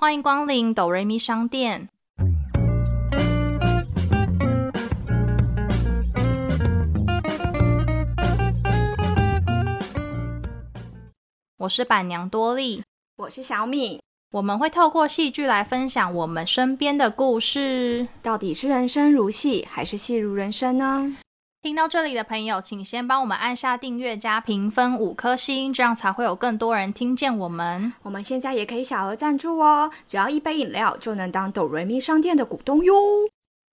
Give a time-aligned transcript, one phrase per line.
[0.00, 1.88] 欢迎光临哆瑞咪商店。
[11.56, 12.84] 我是板娘多莉，
[13.16, 14.00] 我是小米。
[14.30, 18.06] 我们会透过戏剧来分享我们身边的故事。
[18.22, 21.16] 到底是人生如戏，还是戏如人生呢？
[21.60, 27.92] 听到这里的朋友，请先帮我们按下订阅加评分五颗星，这样才会有更多人听见我们。
[28.02, 32.94] 我们现在也可以小额赞助哦，只要一杯饮料就能当哆瑞咪商店的股东哟。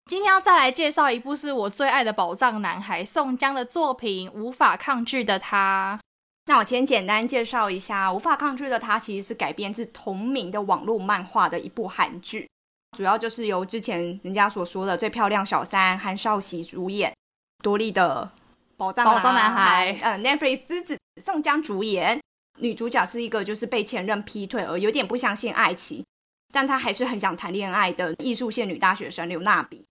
[0.08, 6.00] 今天要再来介绍一部是我最爱的宝藏男孩宋江的作品《无法抗拒的他》。
[6.48, 12.50] 那我先简单介绍一下，《无法抗拒的他》其实是改编自同名的网络漫画的一部韩剧，
[12.98, 17.15] 主要就是由之前人家所说的最漂亮小三韩少熙主演。
[17.64, 18.32] 多利的
[18.78, 22.22] 宝藏宝藏男孩，嗯，Netflix 狮子宋江主演，
[22.60, 26.06] 女主角是一个就是被前任劈腿而有点不相信爱情，
[26.54, 29.84] 但她还是很想谈恋爱的艺术系女大学生刘娜比，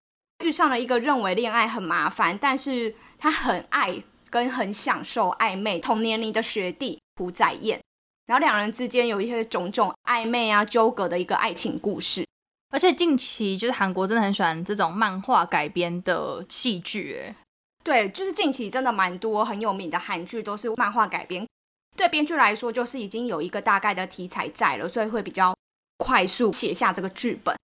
[0.44, 7.80] 遇上了一个认为恋爱很麻烦，但是她很爱跟很享受暧昧同年龄的学弟朴载彦，
[8.26, 12.26] 然后两人之间有一些种种暧昧啊纠葛的一个爱情故事，
[12.70, 17.34] 而且近期就是韩国真的很喜欢这种漫画改编的戏剧，哎。
[17.84, 21.46] 对，就是近期真的蛮多很有名的韩剧都是漫画改编。
[21.94, 25.54] 对编剧来说，就是已经有一个大概的题材在了，所以会比较
[25.98, 27.54] 快速写下这个剧本。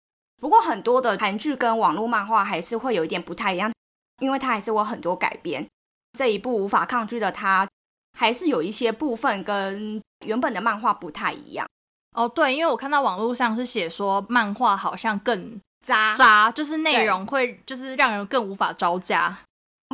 [0.40, 3.72] 不过很多的韩剧跟网络漫画还是会有一点不太一样，
[4.20, 5.66] 因为它还是有很多改编。
[6.16, 7.66] 这一部无法抗拒的它，
[8.18, 11.66] 还是有一些部分跟原本的漫画不太一样。
[12.14, 19.38] 哦，对，因为我看到网络上是写说漫画好像更渣渣，就是内容会就是让人更无法招架。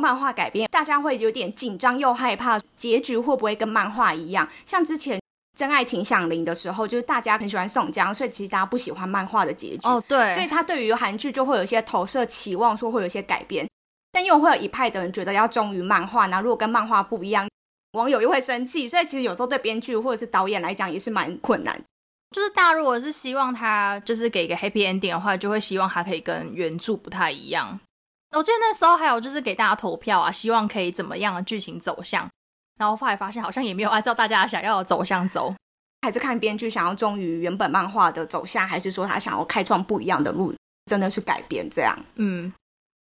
[0.01, 4.47] 漫画改编，大家会有点紧张又害怕，结局会不会跟漫画一样？
[4.63, 5.17] 像之前
[5.57, 9.79] 《真爱情响铃》的时候，就是大家很喜欢宋江，所以其实大家不喜欢漫画的结局。
[9.83, 13.67] 哦，对，所以他对于韩剧就会有一些投射期望，说会有一些改编。
[14.11, 17.49] 但又会有一派的人觉得要忠于漫画，那如果跟漫画不一样，
[17.93, 18.87] 网友又会生气。
[18.87, 21.79] 所以其实有时候对编剧或者是导演来讲也是蛮困难。
[22.35, 27.79] 就是大家如果是希望他就是给一个 happy ending 的话，就会希望他可以跟原著不太一样。
[28.35, 32.29] 我记得那时候还有就是给大家投票啊，希望可以怎么样的剧情走向，
[32.77, 35.53] 然后后来发现好像也没有按照大家想要的走向走，
[36.01, 40.53] 还是看编剧想要忠于原本漫画的走向，还是说他想要开创不一样的路，
[40.85, 41.97] 真的是改编这样。
[42.15, 42.53] 嗯，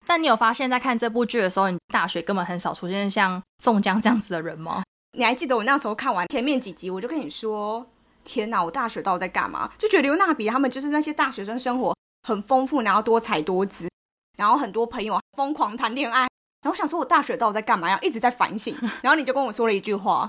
[0.07, 4.83] 但你有发现，在看这部剧的时候，你大学根本很少出现像宋江这样子的人吗？
[5.19, 7.85] 你还记得我那时候看完前面几集，我就跟你说，
[8.25, 9.71] 天哪，我大学到底在干嘛？
[9.77, 13.89] 就觉得刘娜比他们就是那些大学生生活很丰富，然后多才多姿。
[14.37, 16.29] 然后很多朋友疯狂谈恋爱，
[16.63, 17.99] 然后想说我大学到底在干嘛呀？
[18.03, 18.77] 一直在反省。
[19.03, 20.29] 然后你就跟我说了一句话：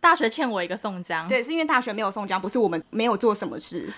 [0.00, 1.26] 大学欠我一个宋江。
[1.28, 3.92] 对，是因为大学没有宋江，不是我们没有做什么事，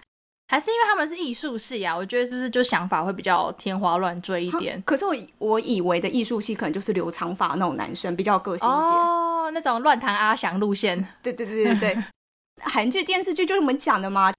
[0.48, 1.96] 还是因为他们是艺术系啊？
[1.96, 4.82] 我觉得是不是就想法会比较天花乱坠一点？
[4.86, 11.06] 可是我我以为的艺术系可能就是留长发那种男生，比较个性一点哦，那种乱弹阿翔路线。
[11.22, 12.04] 对对对对对，
[12.64, 14.32] 韩剧电视剧就是我们讲的嘛，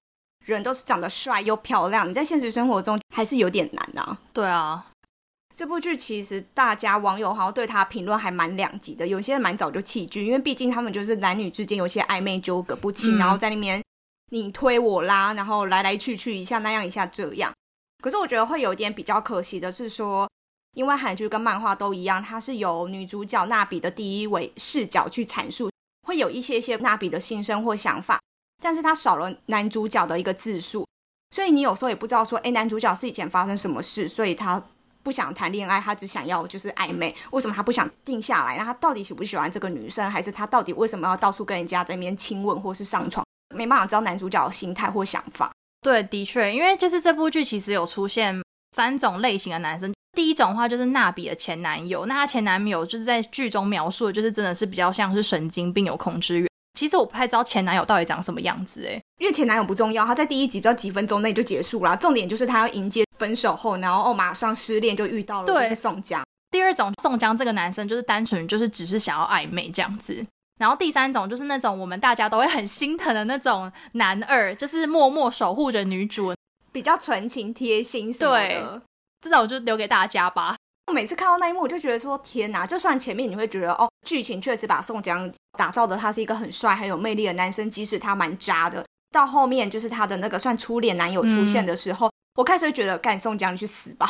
[0.46, 4.18] 人都是长得帅又漂亮，你在现实生活中还是有点难啊。
[4.34, 4.88] 对啊。
[5.54, 13.84] 这部剧其实大家网友好像对他评论还蛮两极的，有些人蛮早就弃剧，因为毕竟他们就是男女之间有些暧昧纠葛不清，然后在那边
[14.32, 17.52] 你推我拉，然后来来去去一下那样一下这样。
[18.02, 20.30] 可是我觉得会有点比较可惜的是说，
[20.74, 25.70] 因为韩剧跟漫画都一样，它是由女主角娜比的第一位视角去阐述，
[26.08, 28.20] 会有一些些娜比的心声或想法，
[28.64, 30.88] 但是它少了男主角的一个自述，
[31.36, 34.64] 所以你有时候也不知道说，哎，男主角是以前发生什么事，所以他。
[35.04, 37.16] 不想谈恋爱，他只想要就是暧昧。
[37.32, 38.58] 为什么他不想定下来？
[38.58, 43.26] 那他到底喜不喜欢这个女生，还是他到底为什么要到处跟人家在那边亲吻或是上床？
[43.56, 45.52] 没办法知道男主角的心态或想法。
[45.82, 48.42] 对，的确，因为就是这部剧其实有出现
[48.76, 49.92] 三种类型的男生。
[50.16, 56.51] 第一种的话就是娜比的前男友，那他前男友就是在剧中描述的，就是真的是比较像是神经病，有控制欲。
[56.74, 61.96] 其实我不太知道前男友到底长什么样子，哎，因为前男友不重要，他在第一集不到几分钟内就结束了。
[61.98, 66.24] 重点就是他要迎接分手后，然后哦马上失恋就遇到了就是宋江。
[66.50, 70.26] 第二种宋江这个男生就是单纯就是只是想要暧昧这样子。
[70.60, 76.34] 然后第三种就是那种我们大家都会很心疼的那种男二，就是默默守护着女主，
[76.72, 78.82] 比较纯情贴心什么的。
[79.22, 80.56] 这种就留给大家吧。
[80.92, 82.66] 每次看到那一幕，我就觉得说天哪！
[82.66, 94.10] 就算前面你会觉得哦，剧情确实把宋江打造的他是一个很帅、很有魅力的男生，即使他蛮渣的，到后面就是他的那个算初恋男友出现的时候，我开始会觉得干宋江你去死吧！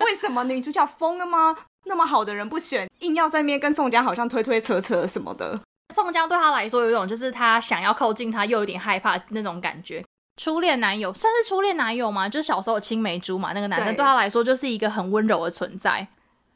[0.00, 1.56] 为什么女主角疯了吗？
[1.86, 5.60] 那么好的人不选，硬要在面跟宋江好像推推扯扯什么的。
[5.94, 10.04] 宋江对他来说有一种就是他想要靠近他，又有点害怕那种感觉。
[10.38, 12.26] 初恋男友算是初恋男友吗？
[12.28, 16.08] 就是小时候青梅竹马那个男生，对对他来说就是一个很温柔的存在。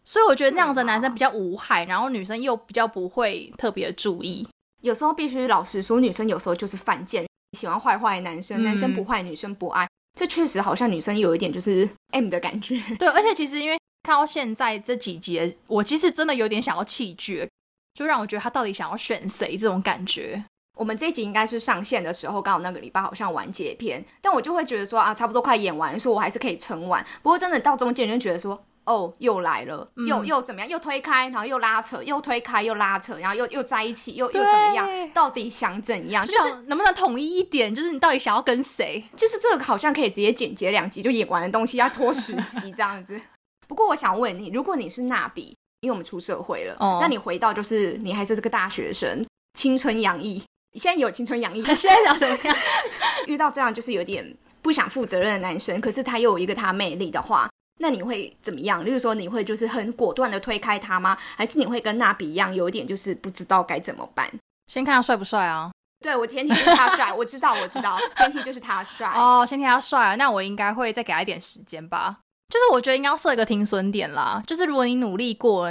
[0.04, 4.46] 所以我觉得那样子的男生比较无害，然后女生又比较不会特别注意。
[4.80, 7.26] 有时候必须老实说，女生有时候就是犯贱，
[7.56, 9.86] 喜欢坏坏的男生，嗯男生不坏，女生不爱。
[10.18, 12.80] 这确实好像女生有一点就是 M 的感觉。
[12.98, 17.48] 对，而且其实因为看到现在这几集，我其实真的有点想要弃剧，
[17.94, 20.44] 就让我觉得他到底想要选谁这种感觉。
[20.82, 27.06] 我们这一集应该是上线的时候，刚好那个礼拜好像完结篇，但我就会觉得说啊，差不多快演完，所以我还是可以撑完。
[27.22, 34.88] 不过真的到中间就觉得说，哦，又来了，又又怎么样，又推开，然后又拉扯，又推开，又拉扯，然后又又在一起，又又怎么样？
[35.14, 36.26] 到底想怎样？
[36.26, 39.04] 就就是能不能统一一点，就是你到底想要跟谁？
[39.16, 43.20] 就是这个好像可以直接剪接两集就演完的东西，要拖十集这样子。
[43.68, 49.24] 不过我想问你，如果你是娜比，因为我们出社会了，哦那你回到就是你还是这个大学生，
[49.54, 50.44] 青春洋溢，你
[50.74, 52.56] 现在有青春洋溢， 现在想怎么样？
[53.26, 57.48] 遇到这样就是有点不想负责任的男生，可是他又有一个他魅力的话，
[57.80, 58.84] 那你会怎么样？
[58.84, 61.16] 例如说，你会就是很果断的推开他吗？
[61.36, 64.30] 还是你会跟娜比一样，有一点就是不知道该怎么办？
[64.72, 65.70] 先看他帅不帅啊？
[66.00, 69.08] 对我前提就是他帅， 我知道我知道，前提就是他帅。
[69.14, 72.16] 哦，先听他帅啊，那我应该会再给他一点时间吧。
[72.48, 74.42] 就是我觉得应该要设一个停损点啦。
[74.46, 75.70] 就是如果你努力过，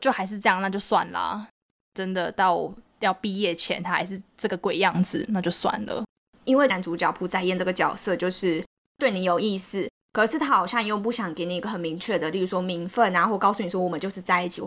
[0.00, 1.46] 就还是这样，那就算啦。
[1.94, 2.72] 真的到
[3.04, 6.04] 要毕业前，他还是这个鬼样子，那就算了。
[6.44, 8.64] 因为男主角朴载彦这个角色就是
[8.98, 14.62] 对你有意思，可是他好像又不想给你一个很明确的，例如说名分啊，或告诉你说我们就是在一起，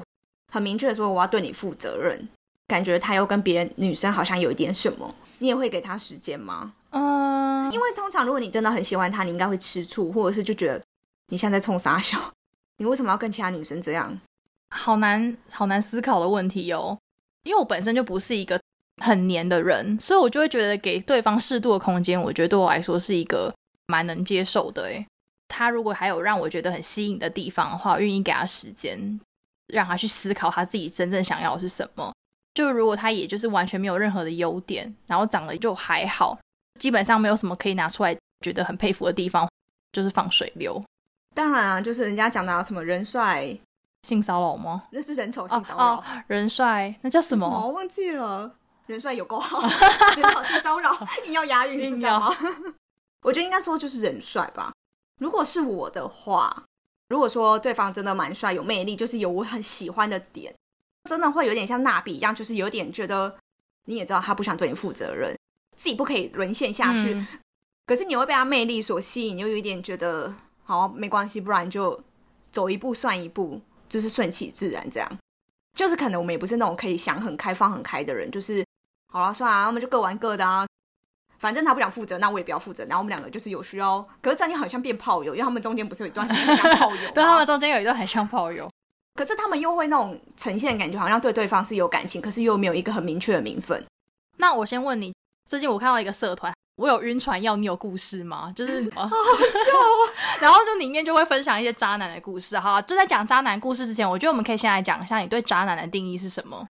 [0.51, 2.27] 很明确的说我要对你负责任。
[2.67, 6.73] 感觉他又跟别的女生好像有一点什么，你也会给他时间吗？
[6.89, 10.81] 嗯，因为通常如果你真的很喜欢他，你应该会吃醋，或者是就觉得
[11.27, 12.17] 你现在在冲傻笑，
[12.77, 14.19] 你为什么要跟其他女生这样？
[14.75, 16.97] 好难好难思考的问题哦。
[17.45, 18.59] 因为我本身就不是一个
[19.01, 23.53] 很黏的人，所以我就会觉得给对方适度的空间，我觉得对我来说是一个
[23.87, 24.83] 蛮能接受的。
[24.83, 25.05] 诶，
[25.47, 29.19] 他如果还有让我觉得很吸引的地方的话，愿意给他时间，
[29.67, 32.11] 让他去思考他自己真正想要的是什么。
[32.55, 36.39] 就如果他也就是完全没有任何的优点，然后长得就还好，
[36.79, 39.47] 基本上没有什么可以拿出来觉得很佩服的地方，
[39.91, 40.81] 就是放水流。
[41.33, 43.55] 当然啊，就是人家讲的什么人帅，
[44.05, 44.83] 性骚扰吗？
[44.91, 45.83] 那是人丑性骚扰。
[45.83, 47.47] 哦，人帅，那叫什么？
[47.47, 48.55] 我忘记了。
[48.85, 49.59] 人帅有够好，
[50.15, 52.29] 人丑性骚扰， 硬要押韵是这样吗？
[53.23, 54.71] 我觉得应该说就是人帅吧。
[55.19, 56.63] 如果是我的话，
[57.09, 60.53] 如果说对方真的蛮帅、有魅力，就是有我很喜欢的点，
[61.09, 63.35] 真的会有点像娜比一样，就是有点觉得
[63.85, 65.35] 你也知道他不想对你负责任，
[65.75, 67.15] 自己不可以沦陷下去。
[67.15, 67.27] 嗯
[67.87, 72.03] 可是你会被他魅力所吸引，又有一点觉得好没关系，不然就
[72.51, 75.09] 走一步算一步，就是顺其自然这样。
[75.73, 78.65] 就是可能我们也不是那种可以想很开放很开的人，就是
[79.11, 80.65] 好了算了，我们就各玩各的啊。
[81.37, 82.85] 反正他不想负责，那我也不要负责。
[82.85, 88.69] 然后我们两个就是有需要，可是这样好像变炮友，因为他们中间不是有一段很像 炮友，对他们中间有一段很像炮友。
[89.15, 93.85] 可是他们又会那种呈现感觉，好像对对方是有感情，可是又没有一个很明确的名分。
[94.37, 95.13] 那我先问你，
[95.45, 98.51] 最近我看到一个社团，我有晕船药，你有故事吗？
[98.55, 99.01] 就是什么？
[99.01, 100.37] 好好笑啊！
[100.41, 102.59] 然后就里面就会分享一些渣男的故事。
[102.59, 106.65] 哈，就在讲渣男故事之前，我觉得我们可以先来讲一下你对渣男的定义是什么。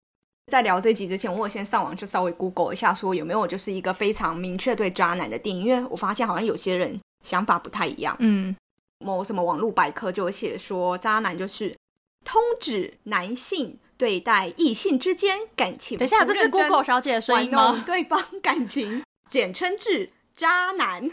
[0.46, 8.16] 在聊这集之前，我有先上网去稍微 Google 一下，说有没有就是一个非常明确对渣男的定义，因为我发现好像有些人想法不太一样。
[8.20, 8.56] 嗯，
[9.04, 11.76] 某什么网络百科就有写说，渣男就是
[12.24, 17.80] 通指男性对待异性之间感情等一下，这是 Google 小姐的声音吗？
[17.86, 21.08] 对方感情，简称至渣男。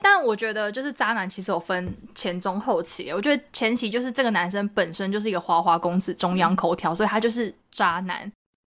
[0.00, 8.28] 但我觉得就是渣男其实有分前中后期，我觉得前期就是这个男生本身就是一个花花公子、中央口条，所以他就是渣男。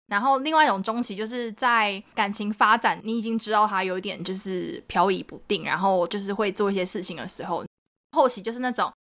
[0.08, 7.64] 然后另外一种中期就是在感情发展，你已经知道他有点就是飘移不定，然后就是会做一些事情的时候，
[8.12, 8.92] 后期就是那种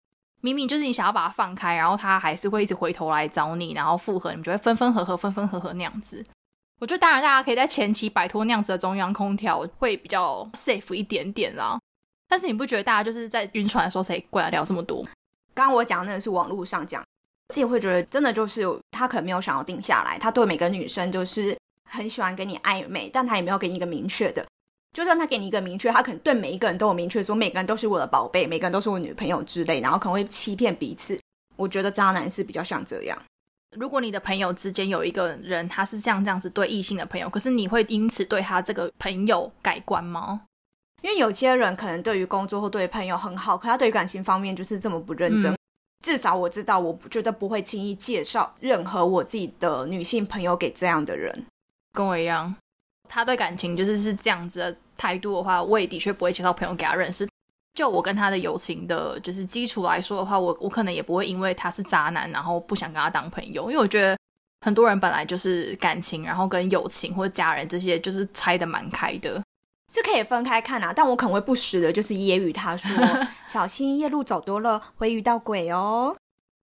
[0.43, 6.21] 明明就是你想要把他放开，然后他还是会一直回头来找你，然后复合，你们就会分分合合、分分合合那样子。
[6.79, 11.79] 我觉得当然大家可以在前期摆脱那样子的中央空调，会比较 safe 一点点啦。
[12.27, 15.01] 但是你不觉得大家就是在晕船的时候，谁管得了这么多？
[15.53, 17.01] 刚刚我讲的那个是网络上讲，
[17.47, 21.57] 自己会觉得真的就是他可能没有想要定下来，他对每个女生就是
[21.89, 24.45] 很喜欢跟你暧昧，但他也没有给你一个明确的。
[24.93, 31.19] 就算他给你一个明确，他可能对每一个人都有明确说，每个人都是我的宝贝，每个人都是我女朋友之类，然后可能会欺骗彼此。
[31.55, 33.17] 我觉得渣男是比较像这样。
[33.75, 40.43] 如果你的朋友之间有一个人，他是这样这样子对异性的朋友，可是你会因此对他这个朋友改观吗？
[41.01, 45.51] 因为有些人可能对于工作或对于朋友很好，可他对于感情方面就是这么不认真。
[45.51, 45.57] 嗯
[46.03, 51.45] 至少我知道，我不觉得不会轻易介绍任何我自己的女性朋友给这样的人。
[51.93, 52.53] 跟我一样，
[53.13, 57.27] 他对感情就是是这样子的态度的话，我也的确不会介绍朋友给他认识。
[57.75, 64.17] 就我跟他的友情的，就是基础来说的话，我我可能也不会因为他是渣男，然后不想跟他当朋友，因为我觉得
[64.65, 69.39] 很多人本来就是感情，然后跟友情或者家人这些，就是拆的蛮开的，
[69.91, 70.91] 是可以分开看啊。
[70.91, 72.89] 但我可能会不时的，就是揶揄他说：
[73.45, 76.15] “小心夜路走多了会遇到鬼哦。”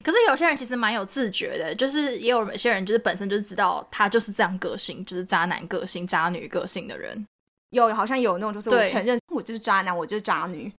[0.05, 7.27] 可是有些人其实蛮有自觉的，就是也有些人就是本身就是知道他就是这样个性，就是渣男个性、渣女个性的人。
[7.71, 10.73] 有好像有那种就是我承认我就是渣男，我就是渣女。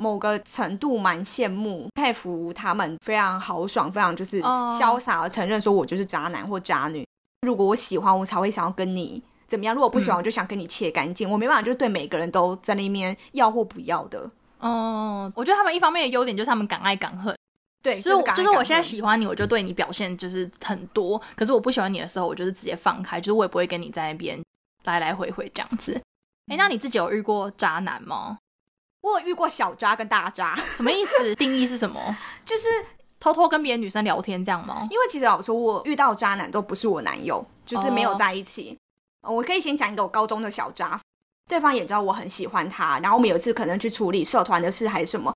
[0.00, 7.04] 某个程度蛮羡慕、佩服他们，非常豪爽，非常就是潇洒的承认说，我就是渣男或渣女。
[7.46, 11.28] 如果我喜欢，我才会想要跟你怎么样；如果不喜欢，我就想跟你切干净。
[11.28, 14.30] 我没办法，就是对每个人都在那边要或不要的。
[14.60, 17.34] 哦，我觉得他们一方面的优点就是他们敢爱敢恨。
[17.82, 21.20] 对，就是就是我现在喜欢你，我就对你表现就是很多。
[21.34, 24.38] 可是我不喜欢你的时候，我就是直接放开，就是我也不会跟你在那边
[24.84, 26.00] 来来回回这样子。
[26.48, 28.38] 哎，那你自己有遇过渣男吗？
[29.02, 31.34] 我有遇过小渣跟大渣，什么意思？
[31.36, 31.98] 定义是什么？
[32.44, 32.68] 就是
[33.18, 34.86] 偷偷跟别的女生聊天这样吗？
[34.90, 38.76] 因为其实老实说，我遇到渣男都不是我男友，就是没有在一起。
[39.22, 41.00] 我可以先讲一个我高中的小渣，
[41.48, 45.32] 对方也知道我很喜欢他，然后我们有一次可能去处理社团的事还是什么，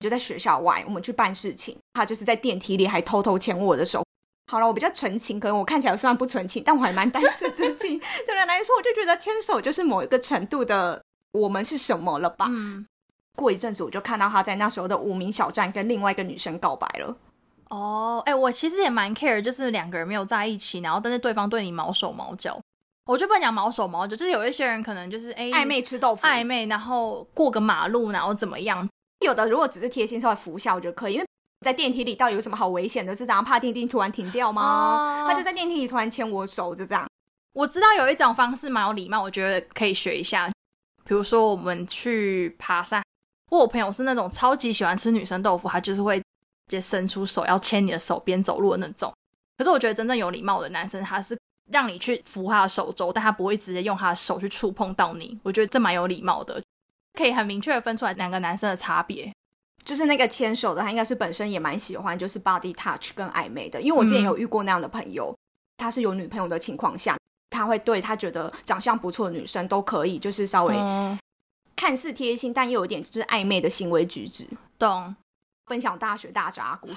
[0.00, 4.04] 就在学校外，我们去办事情，他就是在电梯里还偷偷牵我的手。
[4.50, 8.00] 好了，我比较纯情，可能我看起来虽然不纯情，但我还蛮单纯纯情。
[8.26, 11.02] 对人来说，我就觉得牵手就是某一个程度的
[11.32, 12.46] 我们是什么了吧？
[12.48, 12.86] 嗯。
[13.36, 17.16] 过一阵子，我就看到他在那时候的无名小站跟另外一个女生告白了。
[17.68, 22.58] 哦，哎，我其实也蛮 care，就是两个人没有在一起，然后但是对方对你毛手毛脚，
[23.04, 28.88] 我就不能讲毛手毛脚，就是有一些人可能就是哎暧昧吃豆腐，暧昧，然后过个马路，然后怎么样？
[29.20, 31.26] 有的如果只是贴心稍微扶一下，我觉得可以，因为
[31.64, 33.14] 在电梯里到底有什么好危险的？
[33.14, 35.24] 是这样怕电梯突然停掉吗？
[35.26, 37.06] 他就在电梯里突然牵我手，就这样。
[37.52, 40.48] 我知道有一种方式蛮有礼貌，我觉得可以学一下，
[41.04, 43.02] 比如说我们去爬山。
[43.50, 46.24] 我朋友是那种超级喜欢吃女生豆腐，他就是会直
[46.68, 49.12] 接伸出手要牵你的手边走路的那种。
[49.56, 51.36] 可是我觉得真正有礼貌的男生，他是
[51.72, 55.36] 让你去扶他的手肘，但他不会直接用他的手去触碰到你。
[55.42, 56.62] 我觉得这蛮有礼貌的，
[57.18, 59.32] 可以很明确的分出来两个男生的差别。
[59.84, 63.80] 就是那个牵手的，他应该是本身也蛮喜欢，就是 body touch 跟暧昧的。
[63.80, 65.34] 因为我之前有遇过那样的朋友，
[65.76, 67.16] 他是有女朋友的情况下，
[67.50, 70.74] 他会对他觉得长相不错的女生都可以，就是稍微。
[71.74, 74.46] 看似贴心，但又有点就是暧昧的行为举止。
[74.78, 75.14] 懂。
[75.66, 76.94] 分享大学大渣故事。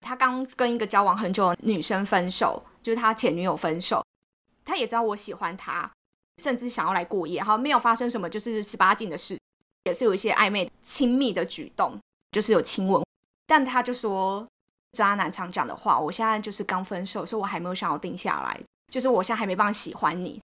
[0.00, 4.04] 他刚跟一个交往很久的女生分手，就是他前女友分手。
[4.64, 5.90] 他也知道我喜欢他，
[6.42, 7.40] 甚至想要来过夜。
[7.40, 9.38] 好，没有发生什么就是十八禁的事，
[9.84, 11.96] 也是有一些暧昧亲密的举动，
[12.32, 13.02] 就是有亲吻。
[13.46, 14.46] 但他就说，
[14.92, 20.40] 渣男常讲的话，我现在就是刚分手，所以我还没有想要定下来，就是我现在还没办法喜欢你。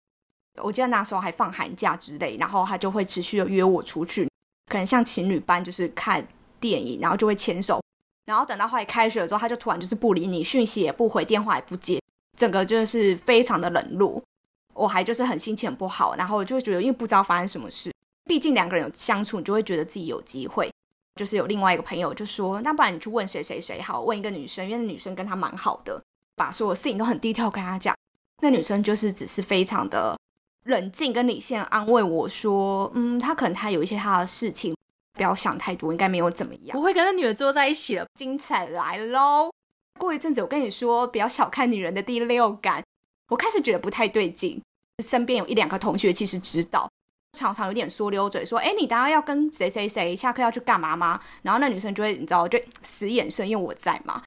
[0.63, 4.29] 我记得那时候还放寒假之类，然后他就会持续的约我出去，
[4.71, 6.27] 可能像情侣般，就是看
[6.59, 7.81] 电影，然后就会牵手，
[8.25, 12.01] 然后等到后来开学的时候，他就突然就是不理你，讯息也不回，电话也不接，
[12.37, 14.23] 整个就是非常的冷落。
[14.77, 17.91] 我还就是很心情不好，然后就会觉得，因为不知道发生什么事，
[18.25, 20.71] 毕竟两个人有相处，你就会觉得自己有机会。
[21.17, 25.99] 就是有另外一个朋友就说，那不然你去问谁谁谁好，问一个女生，因为女生跟他蛮好的，
[26.37, 27.97] 把所有事情都很低调跟他讲，
[28.43, 30.15] 那女生就是只是非常的。
[30.65, 34.75] 冷静跟理性安慰我说：“嗯，他可能他有一些他的事情，
[35.15, 36.77] 不要想太多，应该没有怎么样。
[36.77, 38.05] 不会跟那女的坐在一起了。
[38.19, 39.49] 精彩来喽！
[39.97, 42.83] 过一阵子，我跟你说，不要小看女人的第六感。
[43.29, 44.61] 我开始觉得不太对劲。
[45.03, 46.89] 身边有一两个同学其实知道，
[47.39, 54.23] 常常有点说溜嘴，说：‘哎，你等下要跟谁谁谁下课要去干嘛吗？’然后那女生就会你知道，就死眼神，因为我在嘛。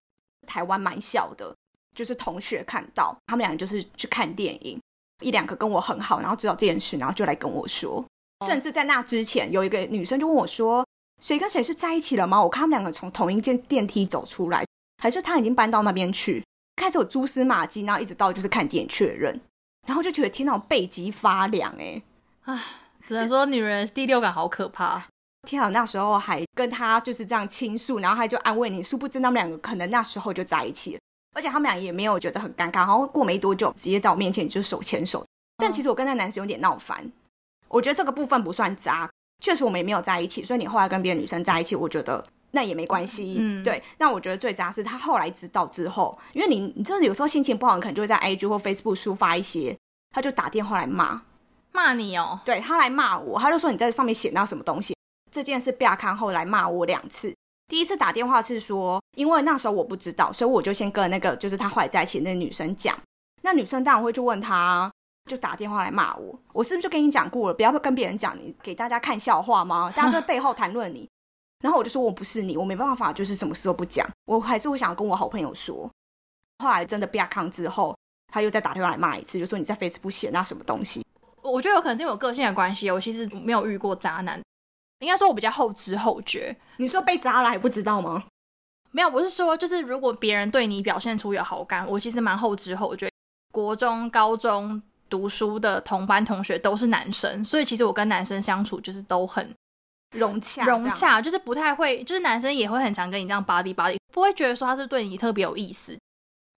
[0.46, 1.56] 台湾蛮小的，
[1.96, 4.80] 就是同学看到他们俩就是去看电影。”
[5.22, 8.06] 一两个跟我很好，然后知道这件事，然后就来跟我说。
[8.46, 10.86] 甚至在那之前，有一个女生就问我说
[11.20, 14.64] ：“谁跟谁是在一起了吗？”我看他们两个从同一间电梯走出来，
[15.04, 16.42] 还是他已经搬到那边去？
[16.80, 19.40] 开始有蛛丝马迹，然后一直到就是看电影确认，
[19.86, 22.02] 然后就觉得天哪，背脊发凉哎！
[22.46, 22.64] 啊，
[23.06, 25.06] 只能说女人第六感好可怕。
[25.48, 31.00] 天啊，那时候还跟他就是这样倾诉，然后他就安慰你，殊不知他们两个可能那时候就在一起了。
[31.36, 35.26] 而且他们俩也没有觉得很尴尬，然后过没多久，直接在我面前就手牵手。
[35.58, 37.12] 但其实我跟那男生有点闹翻，
[37.68, 39.10] 我觉得这个部分不算渣，
[39.44, 40.44] 确实我们也没有在一起。
[40.44, 43.36] 所以你后来跟别的女生在一起，我觉得那也没关系。
[43.40, 43.82] 嗯，对。
[43.98, 49.78] 那我觉得最渣是他后来知道之后，因为你你真的有时候心情不好，你可能就会在 IG 或 Facebook 抒发一些，
[50.14, 51.22] 他就打电话来骂
[51.72, 52.40] 骂你哦。
[52.44, 54.96] 对他来骂我，他就说你在上面写到什么东西。
[55.32, 57.34] 这件事被他看后来骂我两次。
[57.68, 62.98] 第一次打电话是说，因为那时候我不知道，所以我就先跟那个就是他后来在一起那女生讲。
[63.44, 64.92] 那女生当然会去问他，
[65.30, 66.40] 就打电话来骂我。
[66.52, 69.94] 我是不是就跟你讲过了，不要跟别人讲，你给大家看笑话吗？
[69.96, 71.08] 大家在背后谈论你。
[71.60, 75.90] 然后我就说我不是你，我没办法，就是什么事都不讲，我还是会想要跟我好朋友说。
[76.64, 77.96] 后来真的被他抗之后，
[78.32, 81.06] 他又再打电话来骂一次，就说你在 Facebook 写那什么东西。
[81.42, 84.42] 我觉得有可能是因为我个性的关系，我其实没有遇过渣男，
[85.00, 86.56] 应该说我比较后知后觉。
[86.78, 88.26] 你说被渣了还不知道吗？
[88.92, 93.10] 没有，我是说，就是如果别人对你表现出有好感，我其实蛮后知后觉。
[93.52, 99.54] 国中、高中读书的同班同学都是男生，所以其实我跟男生相处就是都很
[100.18, 105.98] 融洽，融洽，就是不太会，就是男生也会很常跟你这样巴里巴里，不会觉得说他是对你特别有意思。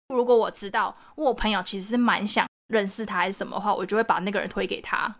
[0.09, 5.14] 如果我知道我朋友其实是蛮想认识他还是什么的话，我就会把那个人推给他。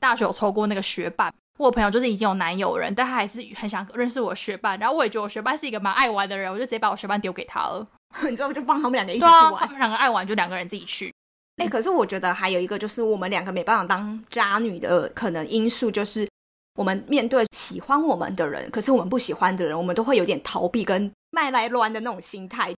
[0.00, 4.76] 大学有抽过那个学霸，我朋友就是已经有男友人，但他还是很想认识我学霸。
[4.76, 7.86] 然后我也觉得我学霸是一个蛮爱玩的人，我就直接把我学霸丢给他了。
[8.28, 11.12] 你知道，就放他们两个一起去玩，他们两个爱玩就两个人自己去。
[11.56, 16.28] 哎，可是我觉得还有一个就是我们两个没办法当渣女的可能因素，就是
[16.76, 22.72] 我们面对喜欢我们的人，可是我们不喜欢的人，我们都会有点逃避跟卖来乱的那种心态。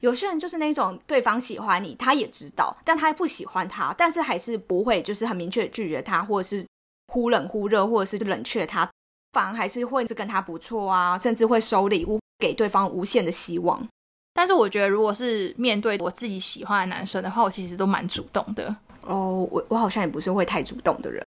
[0.00, 6.66] 有些人就是那种对方喜欢你，他也知道，但他不喜欢他，但是还是不会就是很明确拒绝他，或者是
[7.12, 8.90] 忽冷忽热，或者是冷却他，
[9.32, 13.88] 反而还是会是跟他不错啊，甚至会收礼物给对方无限的希望。
[14.34, 18.74] 但是我觉得，如果是面对我自己喜欢的男生的话，我其实都蛮主动的。
[19.02, 21.24] 哦，我我好像也不是会太主动的人，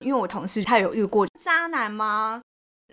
[0.00, 2.40] 因为我同事他有遇过渣男吗？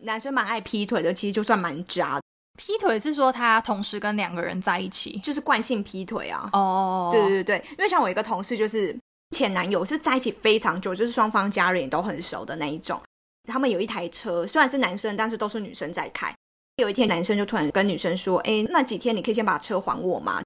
[0.02, 2.20] 男生蛮爱劈腿的，其实就算蛮渣。
[2.58, 6.50] 劈腿是说他同时跟两个人在一起，就是惯性劈腿啊。
[6.54, 8.96] 哦，对对对，因为像我一个同事，就是
[9.32, 13.02] 前男友就在一起非常久，就是双方家人也都很熟的那一种。
[13.50, 16.34] 他们有一台车，虽然是男生，但是都是女生在开。
[16.78, 20.42] 有一天，男生就突然跟女生说：“哎，那几天你可以先把车还我吗？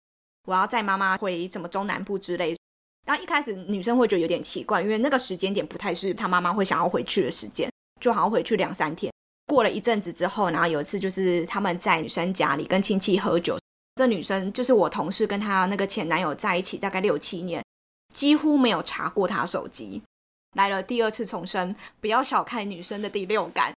[0.45, 2.55] 我要载妈妈回什么中南部之类。”
[3.07, 7.71] 然后一开始女生会觉得有点奇怪，因为那个时间点不太是她妈妈会想要回去的时间，
[8.01, 9.09] 就好像回去两三天。
[9.45, 13.57] 过了一阵子之后，然后有一次就是他们在女生家里跟亲戚喝酒，
[13.95, 17.63] 这女生就是我同事跟她那个前男友在一起大概六七年，
[18.13, 20.03] 几乎没有查过她手机。
[20.57, 23.71] 来了第二次重生，不要小看女生的第六感。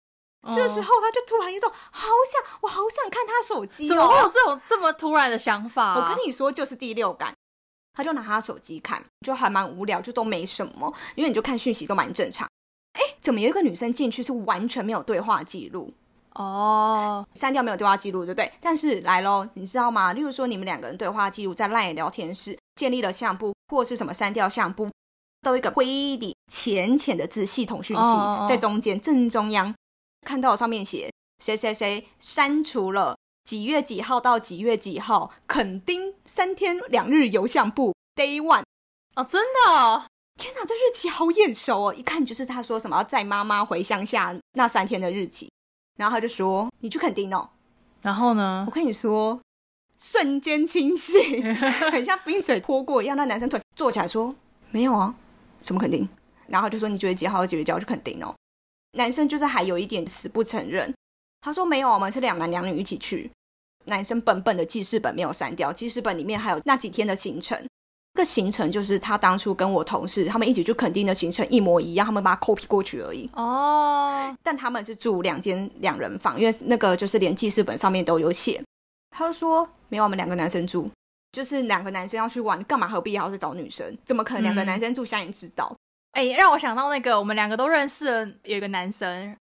[0.55, 5.97] 这时候她就突然一种好想，我好想看她手机，怎么会有这种这么突然的想法？
[5.97, 7.35] 我跟你说，就是第六感。
[7.99, 12.49] 他就拿他手机看，就还蛮无聊，就都没什么，因为你就看讯息都蛮正常。
[12.93, 15.93] 哎，怎么有一个女生进去是完全没有对话记录？
[16.35, 18.53] 哦，删掉没有对话记录，对不对？
[18.61, 20.13] 但是来喽，你知道吗？
[20.13, 24.89] 例如说你们两个人对话记录在 LINE 聊天室建立了相簿，或是什么删掉相簿，
[25.43, 29.75] 都一个灰底浅浅的字系统讯息在中间正中央。
[30.25, 31.11] 看到上面写
[31.43, 33.17] 谁谁谁删除了
[33.49, 38.63] 几月几号到几月几号，肯定三天两日游相簿 day one
[39.17, 40.07] 哦，真的，
[40.37, 41.95] 天哪，这日期好眼熟哦！
[41.95, 45.51] 一看就是他说什么要载妈妈回乡下那三天的日期，
[45.97, 47.49] 然后他就说你去垦丁哦，
[48.03, 49.41] 然后呢，我跟你说
[49.97, 51.43] 瞬间清醒，
[51.91, 53.17] 很像冰水泼过一样。
[53.17, 54.35] 那男生突然坐起来说
[54.71, 55.15] 没有啊，
[55.63, 56.07] 什么垦丁？
[56.49, 58.35] 然后就说你几月几号几月几号去垦丁哦。
[58.99, 60.95] 男生就是还有一点死不承认，
[61.41, 63.31] 他说没有，我们是两男两女一起去。
[63.89, 67.59] 男生本本的记事本没有删掉，记事本里面还有那几天的行程。
[68.15, 73.31] 这个行程就是他当初跟我同事他们一起去垦丁的行程一模一样，他们把它 copy 过去而已。
[73.35, 78.61] 哦，但他们是住两间两人房，因为那个就是连记事本上面都有写。
[79.11, 80.91] 他就说没有，我们两个男生住，
[81.31, 83.97] 就是两个男生要去玩，干嘛何必要是找女生？
[84.05, 85.05] 怎么可能两个男生住？
[85.05, 85.73] 相也知道。
[86.13, 89.37] 哎，让我想到那个我们两个都认识的有一个男生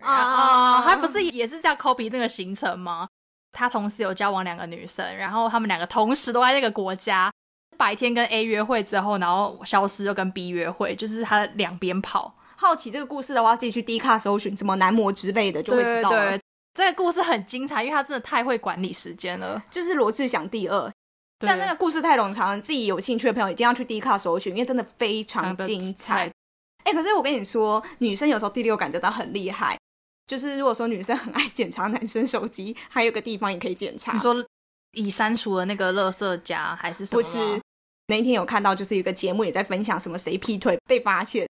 [0.00, 3.08] 啊，他不是也是叫 copy 那个行程吗？
[3.52, 7.30] 他同时有交往两个女生，然后他们两个同时都在那个国家，
[7.76, 12.34] 白天跟 A 约会之后，然后消失又跟 B 约会，就是他两边跑。
[12.56, 16.38] 好奇这个故事的话，自己去 D 卡搜寻什么男模之类的，就会知道了。
[16.74, 20.92] 这个故事很精彩，因为他真的太会管理时间了，就是罗志祥第二。
[21.38, 26.30] 但那个故事太冗长了，自己有兴趣的朋友一定要去 D 卡搜寻，因为真的非常精彩。
[26.84, 29.78] 哎，可是我跟你说，女生有时候第六感真的很厉害。
[30.30, 34.12] 就是如果说女生很爱检查男生手机，还有个地方也可以检查。
[34.12, 34.32] 你说
[34.92, 37.20] 已删除了那个垃圾夹还是什么？
[37.20, 37.60] 不是，
[38.06, 41.48] 那一天有看到，就是一个节目也在分享什么谁劈腿被发现，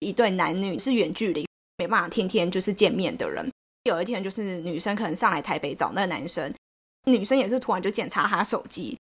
[0.00, 3.50] 一对男女是远距离，没办法天天就是见面的人。
[3.84, 6.52] 有一天就是女生可能上来台北找那个男生，
[7.06, 8.94] 女生也是突然就检查他手机。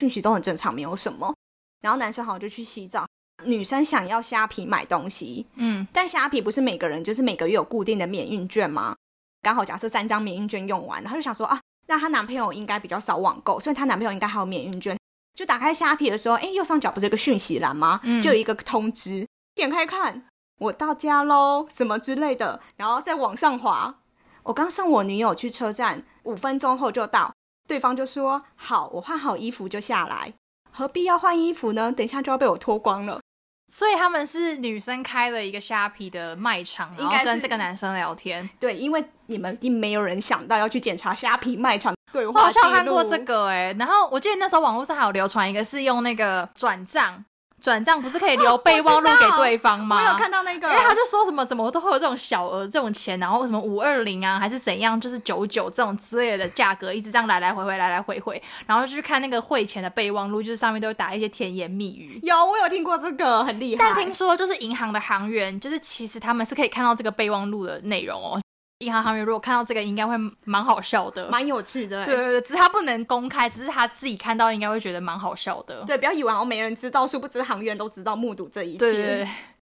[0.00, 1.34] 讯息都很正常，没有什么。
[1.80, 3.06] 然后男生好像就去洗澡，
[3.42, 8.94] 女生想要虾皮买东西，嗯，但虾皮不是每个人就是每个月有固定的免运券吗？
[9.42, 14.96] 刚好假设三张免运券用完，她就想说啊，那她男朋友应该比较少网购，所以她男朋友应该还有免运券。
[15.34, 18.00] 就打开虾皮的时候，哎，右上角不是有个讯息栏吗？
[18.22, 20.26] 就有一个通知，点开看，
[20.60, 23.96] 我到家喽，什么之类的，然后再往上滑。
[24.44, 27.34] 我刚送我女友去车站，五分钟后就到。
[27.66, 30.34] 对方就说：“好，我换好衣服就下来。
[30.70, 31.90] 何必要换衣服呢？
[31.90, 33.20] 等一下就要被我脱光了。”
[33.68, 38.48] 所以他们是女生开了一个虾皮的卖场，然后跟这个男生聊天。
[38.60, 47.24] 对，因为你们一定没有人想到要去检查虾皮卖场对话我好像看过这个哎，然后我记得那时候网络上还有流传一个是用那个转账。
[47.64, 49.96] 转账不是可以留备 忘录给对方吗？
[49.96, 62.20] 我有看到那个，因为他就说什么怎么都会有这种小额这种钱，然后什么五二零啊，还是怎样，就是九九这种之类的价格，一直这样来来回回，来来回回，然后就去看那个汇钱的备忘录，就是上面都会打一些甜言蜜语。
[62.22, 63.82] 有，我有听过这个，很厉害。
[63.82, 68.38] 但听说就是银行的行员，就是其实他们是可以看到这个备忘录的内容哦。
[68.84, 72.04] 银行行员如果看到这个，应该会蛮好笑的，蛮有趣的。
[72.04, 75.82] 对对对，只是他不能公开，只是他自己看到，应该会觉得蛮好笑的。
[75.84, 78.78] 对，不要以为我没人知道，殊不知行员都知道，目睹这一切。
[78.78, 79.28] 对对对。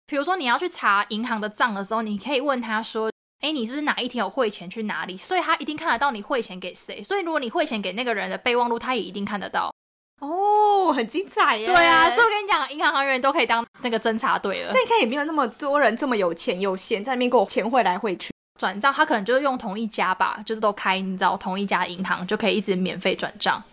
[0.07, 7.03] 比如说你要去查银行的账的时候，你可以问他说：“哎，你是不是哪一天有汇钱去哪里？”所以他一定看得到你汇钱给谁。
[7.03, 9.71] 所以如果你汇钱给那个人的备忘录，他也一定看得到。
[10.19, 11.65] 哦，很精彩耶！
[11.67, 14.71] 对啊，所以我跟你讲，银行行员都可以当那个侦查队了。
[14.73, 18.33] 但看也没有那么多人这么有钱有闲，在那边给我钱汇来汇去。
[18.59, 23.63] 转账他可能就是用同一家吧，就是都开你知道同一家银行就可以一直免费转账。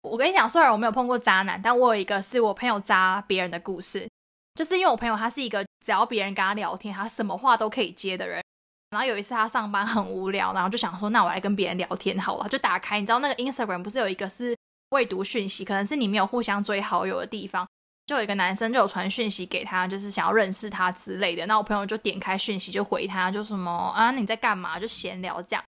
[0.00, 4.08] 我跟你讲，虽然我没有碰过渣男，但我有一个是我朋友渣别人的故事，
[4.54, 8.42] 就是因为我朋友他是一个只要别人跟他聊天，他什么话都可以接的人。
[8.90, 14.56] 然后有一次他上班很无聊，然后就想说，那我来跟别人聊天好了，就打开你知道那个 Instagram 不是有一个是
[14.90, 17.66] 未读讯息，可能是你没有互相追好友的地方。
[18.12, 21.46] 就有一个男生就有传讯息给他，就是想要认识他之类的。
[21.46, 24.78] 那我朋友就点开讯息就回他，就什么啊你在干嘛？
[24.78, 25.64] 就闲聊这样。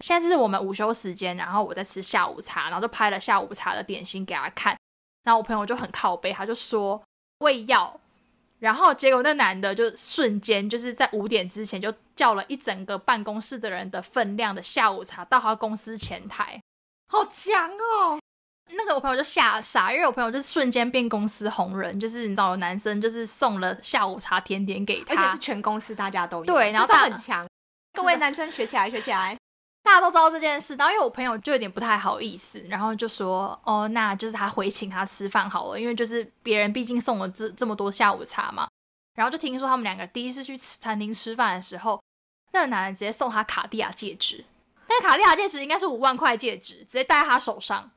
[0.00, 4.76] 现在是我们午休时间，然后我在吃下午茶，然后就拍了下午茶的点心给他看。
[5.24, 7.02] 然后我朋友就很靠背，他就说
[7.38, 7.98] 胃药。
[8.58, 16.60] 然后结果那男的就瞬间就是在五点之前就叫了一整个办公室的人的分量的下午茶到他公司前台，
[17.08, 18.20] 好强哦！
[18.68, 27.46] 那个我朋友就吓傻，因为我朋友就是瞬间变公司红人，就是你知道，有男生就是送了下午茶甜点给他，而且是全公司大家都有，对，然后他很强。
[27.94, 29.38] 各位男生学起来，学起来，
[29.82, 30.74] 大家都知道这件事。
[30.76, 38.68] 然后因为我朋友就有点不太好意思，然后就说：“哦，那就是他回请他吃饭好了，因为就是别人毕竟送了这这么多下午茶嘛。”
[39.14, 42.02] 然后就听说他们两个第一次去餐厅吃饭的时候，
[42.52, 44.44] 那个男人直接送他卡地亚戒指，
[44.88, 47.90] 那个卡地亚戒指应该是五万块戒指，直接戴在他手上。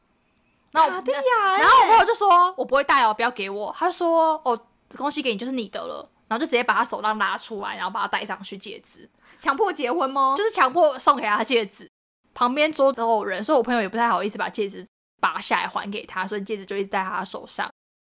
[0.72, 4.60] 卡地亚，然后我朋友就说：“我不会戴哦，不要给我。”他说：“哦，
[4.98, 10.36] 恭喜给你，就是你的了。”然后就直接把他手上拉出来，然后把他戴上去戒指，强迫结婚吗？
[10.38, 11.90] 就是强迫送给他戒指。
[12.36, 14.86] 旁边桌都有人，所以我朋友也不太好意思把戒指
[15.20, 17.68] 拔下来还给他，所以戒指就一直在他手上。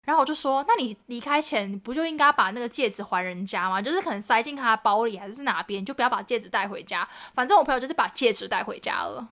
[0.07, 3.81] 然后我就说：“那你离开前不就应该把那个戒指还人家吗？
[3.81, 7.05] 就是可能塞进他的包里，还是哪边，就不要把戒指带回家。
[7.33, 9.27] 反正我朋友就是把戒指带回家了。”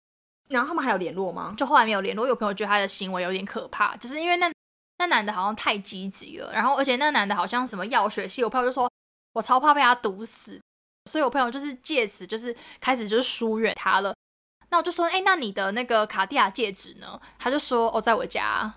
[0.53, 1.53] 然后他们还有联络吗？
[1.57, 2.27] 就后来没有联络。
[2.27, 4.51] 有朋友觉得他的行为有点可怕，就是因为那
[4.97, 6.51] 那男的好像太积极了。
[6.53, 8.89] 然后而且那男的好像什么药学系，我朋友就说
[9.33, 10.61] 我超怕被他毒死，
[11.09, 14.13] 所以我朋友就是借此就是开始就是疏远他了。
[14.69, 17.19] 那我就说，哎，那你的那个卡地亚戒指呢？
[17.37, 18.73] 他就说，哦，在我家。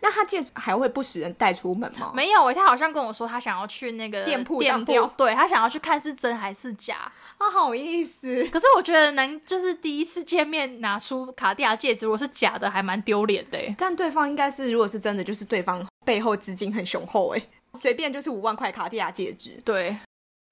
[0.00, 2.12] 那他戒指还会不使人带出门吗？
[2.14, 7.10] 没有他好像跟我说他想要去那个店铺店铺，对他想要去看是真还是假。
[7.36, 8.44] 啊，好意思。
[8.44, 13.58] 可是我觉得能就是第一次见面拿出卡地亚戒指，如果是假的，还蛮丢脸的。
[13.76, 19.58] 但对方应该是，如果是真的，就是对方背后资金很雄厚，哎，随便就是五万块卡地亚戒指。
[19.64, 19.96] 对。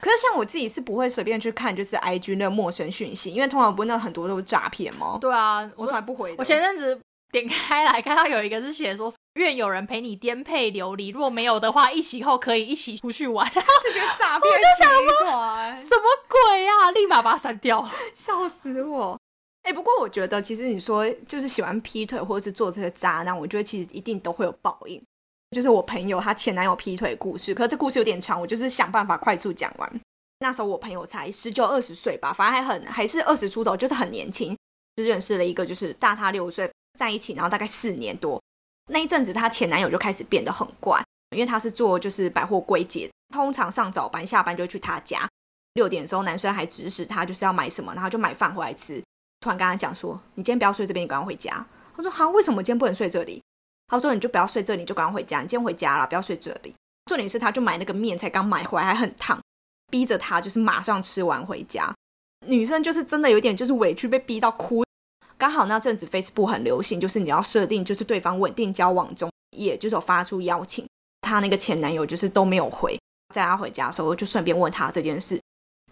[0.02, 5.18] 可是像我自己是不会随便去看，就是 I G 那陌生讯息，因为通常不那很多都是诈骗吗？
[5.20, 6.34] 对啊，我从来不回。
[6.36, 9.08] 我前阵子点开来看到有一个是写说。
[9.36, 13.48] 愿有人陪你颠沛流离，若没有的话，一起后可以一起出去玩。
[13.52, 13.60] 这
[13.92, 14.84] 就是诈骗集
[15.24, 16.90] 团，什么鬼啊？
[16.90, 19.18] 立马把它删掉， 笑死我！
[19.62, 25.02] 哎，不过我觉得，其实你说就是喜欢劈腿或者是做这些渣男，我觉得其实一定都会有报应。
[25.50, 30.00] 就是我朋友她前男友劈腿故事，可是这故事有点长，我就是想办法快速讲完。
[30.40, 34.56] 那时候我朋友才十九二十岁吧，反正还很还是二十出头，就是很年轻，
[34.96, 38.40] 只认识了一个就是大他六岁，在一起然后大概四年多。
[38.92, 45.28] 那一阵子，她前男友就开始变得很怪，因为他是做就是百货柜姐，通常上早班，下班就去他家。
[45.74, 49.02] 六点的时候，男生还指使她就是要买什么，然后就买饭回来吃。
[49.40, 53.42] 突然跟他讲说：“你今天不要睡这边，你赶快回家。”他说：“好，为什么今天不能睡这里？”
[53.88, 55.42] 他说：“你就不要睡这里，你就赶快回家。
[55.42, 56.72] 你今天回家了，不要睡这里。”
[57.04, 59.38] 重点是，他就买那个面才刚买回来，还很烫，
[59.90, 61.94] 逼着他就是马上吃完回家。
[62.46, 64.82] 女生就是真的有点就是委屈，被逼到哭。
[65.38, 70.86] 刚好那阵子 Facebook 很流行，就是你要设定，就是对方稳定交往中，也就是有发出邀请，
[71.20, 72.98] 她那个前男友就是都没有回，
[73.34, 75.40] 在他回家的时候，就顺便问他这件事。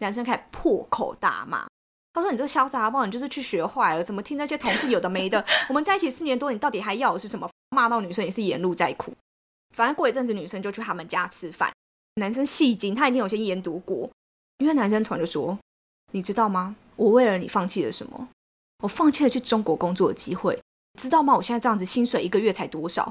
[0.01, 1.67] 男生开始破口大骂，
[2.13, 5.45] 他说：“你这个小杂包，你就是去学坏了，怎么听那些同事有的没的？
[5.69, 9.13] 我们在一起四年多，你到底还要的是什么？”骂到女生也是沿路在哭。
[9.75, 11.73] 反正过一阵子，女生就去他们家吃饭，
[12.15, 14.09] 男生戏精，他一定有些研读过，
[14.59, 15.59] 因为男生突然就说
[16.13, 16.77] ：“你知道吗？
[16.97, 18.29] 我为了你放弃了什么？
[18.85, 20.61] 我放弃了去中国工作的机会，
[21.01, 21.35] 知道吗？
[21.35, 23.11] 我现在这样子，薪水一个月才多少？”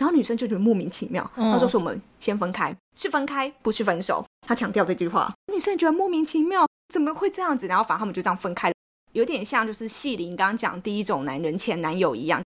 [0.00, 7.66] 然后女生就觉得莫名其妙，她说：“说我们先分开，是分开，不是分手。”她强调这句话，女生觉得莫名其妙，怎么会这样子？
[7.66, 8.74] 然后反正他们就这样分开了，
[9.12, 12.40] 有点像就是戏林刚刚讲第一种男人前男友一样。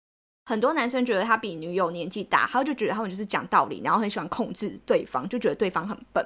[0.44, 6.24] 很多男生觉得他比女友年纪大，他就觉得他们就是讲道理，然后很喜欢控制对方，就觉得对方很笨。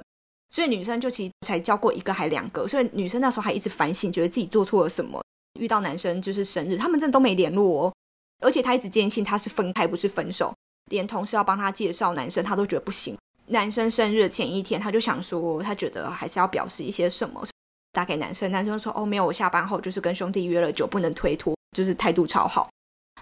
[0.53, 5.19] 所以女生就其实才交过一个还两个，所以女生那时候还一直反省，觉得自己做错了什么。
[5.59, 7.93] 遇到男生就是生日，他们真的都没联络哦，
[8.41, 10.53] 而且他一直坚信他是分开不是分手。
[10.91, 13.17] 连同事要帮他介绍男生，他都觉得不行。
[13.47, 17.43] 男生生日前一天，他就想说，他觉得还是要表示一些什么，
[17.91, 18.51] 打给男生。
[18.51, 22.69] 男生说：“哦，没有，我下班后就是跟兄弟约了酒，不能推脱，就是态度超好。”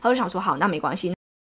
[0.02, 1.08] 他就想说：“好，那没关系，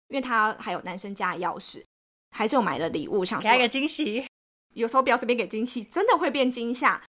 [0.09, 1.83] 因为他还有男生家的钥匙，
[2.31, 4.27] 还是有买了礼物，想给他一个惊喜。
[4.75, 7.03] 有时候不要随便给惊喜，真的会变惊吓。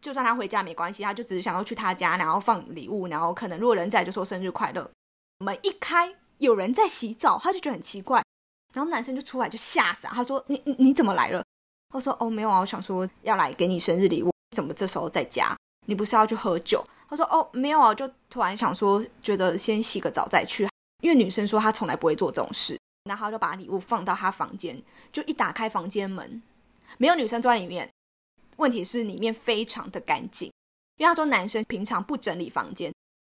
[0.00, 4.90] 就算他回家没关系，他就只是想要去他家，然后放礼物，然后可能如果人在，就说生日快乐。
[5.38, 8.22] 门一开，有人在洗澡，他就觉得很奇怪。”
[8.74, 11.42] 然后男生就出来就吓傻，他说：“你你你怎么来了？”
[11.92, 15.56] 他说：“哦，没有啊，我想说要来给你生日礼物，怎么这时候在家？
[15.86, 20.68] 你不是要去喝酒？”他说：“哦，没有啊，就突然想说，觉得先洗个澡再去。
[21.02, 24.82] 因为女生说她从来不会做这种事，然后就把礼物放到她房间，
[25.12, 26.42] 就一打开房间门，
[26.98, 27.88] 没有女生坐在里面。
[28.56, 30.50] 问题是里面非常的干净，
[30.96, 32.92] 因为他说男生平常不整理房间。”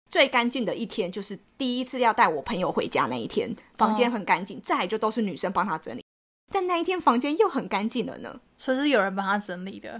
[0.09, 4.61] 最干净的一天就是第一次要带我朋友回家那一天，房间很干净。
[4.61, 6.05] 再来就都是女生帮他整理，
[6.51, 8.39] 但那一天房间又很干净了呢。
[8.59, 9.99] 说是有人帮他整理的，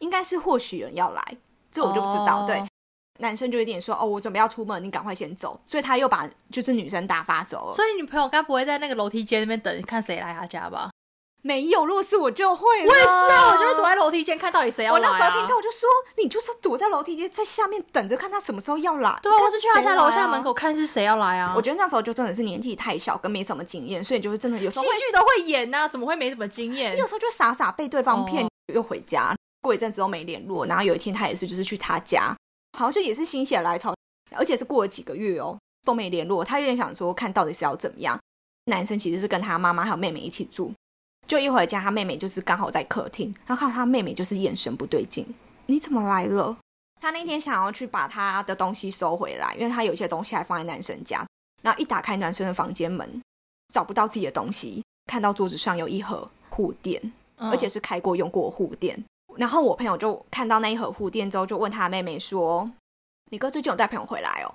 [0.00, 1.38] 应该是或许有人要来，
[1.72, 2.46] 这我就不知道。
[2.46, 2.62] 对，
[3.20, 7.72] 男生就有点说：“哦，我准备要出门，你赶快先走。”所以他又把就是女生打发走了。
[7.72, 10.90] 所以女朋友该不会在那个楼梯间那边等，看谁来他家吧？
[11.46, 12.66] 没有，如果是我就会。
[12.66, 14.98] 我也是啊，我就会躲在楼梯间看到底谁要来。
[14.98, 19.16] 我那时候听到我就说，你就是躲在楼梯间，在下面等着看他什么时候要来。
[19.22, 21.54] 对，我是去他家楼下门口看是谁要来啊。
[21.54, 26.96] 我觉得那时候就真的是年纪太小，跟没什么经验，所以就是真的有时候戏剧都会演呐，怎么会没什么经验？
[26.96, 29.32] 你有时候就傻傻被对方骗，又回家，
[29.62, 32.36] 过一阵子都没联络，然后有一天他也是就是去他家，
[32.76, 33.94] 好像就也是心血来潮，
[34.34, 38.18] 而且是过了几个月哦都没联络，他有点想说看到底是要怎么样。
[38.64, 40.72] 男生其实是跟他妈妈还有妹妹一起住。
[41.26, 45.26] 就一回家，他妹妹就是刚好在客厅，然后看到他妹妹就是眼神不对劲，
[45.66, 46.56] 你怎么来了？
[47.00, 51.24] 他那天想要去把他的东西收回来，因为他有些东西还放在男生家。
[51.62, 53.20] 然后一打开男生的房间门，
[53.72, 59.04] 找不到自己的东西，看到桌子上有一盒护垫，而且是开过用过护垫。
[59.36, 62.70] 然后我朋友就看到那一盒护垫之后，就问他妹妹说
[63.32, 64.54] ：“你哥最近有带朋友回来哦？”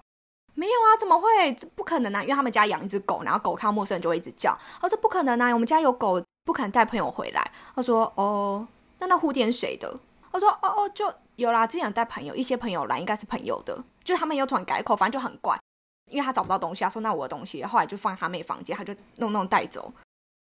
[0.56, 1.54] 没有啊，怎么会？
[1.54, 2.24] 这不可能啊！
[2.24, 4.58] 因为他们家养一只狗，然后狗看到陌生人就会一直叫。
[4.80, 7.52] 他说：“不可能啊，我们家有狗。”不肯带朋友回来。
[7.76, 8.68] 他说：“哦，
[9.00, 10.00] 那那护垫谁的？”
[10.32, 13.78] 他说：“哦哦，就有啦，之前带朋友，一些朋友来，应该是朋友的。
[14.04, 15.60] 就他们又突然改口，反正就很怪。
[16.10, 19.94] 因为他找不到东西，他说那我的东西，后来就放他妹房间，他就弄弄带走。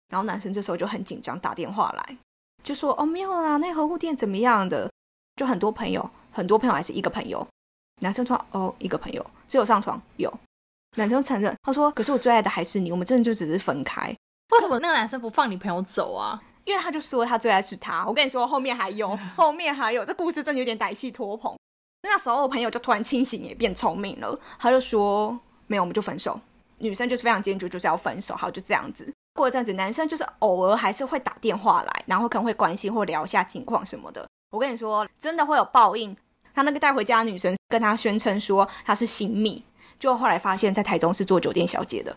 [0.08, 2.16] 然后男生这时候就很紧张，打电话来，
[2.64, 4.90] 就说：哦，没有啦，那盒护垫怎么样的？
[5.36, 7.46] 就很多朋友，很多朋友还是一个朋友。
[8.00, 10.32] 男生说：哦，一个朋友，所以有上床有。
[10.96, 14.14] 男生承认，他说：可是我最爱的还是你，我们真的就只是分开。”
[14.50, 16.40] 为什么那个男生不放你朋友走啊？
[16.64, 18.04] 因为他就说他最爱是他。
[18.06, 21.56] 我跟你说，后面还有， 后面还有，这故事真的有点歹戏拖棚。
[22.02, 24.38] 那时候我朋友就突然清醒，也变聪明了。
[24.58, 26.40] 他就说：“没有，我们就分手。”
[26.78, 28.34] 女生就是非常坚决，就是要分手。
[28.34, 29.12] 好，就这样子。
[29.34, 34.26] 过一阵子，男生就是偶尔还是会打电话来，然后可能会关心或聊一下情况什么的。
[34.50, 36.16] 我跟你说，真的会有报应。
[36.54, 39.62] 他那个带回家的女生跟他宣称说他是新密，
[39.98, 42.16] 就后来发现，在台中是做酒店小姐的。